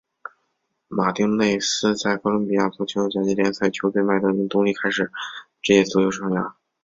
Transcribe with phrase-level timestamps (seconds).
[0.87, 5.11] 马丁内斯在哥伦比亚足球甲级联赛球队麦德林独立开始
[5.61, 6.53] 职业足球生涯。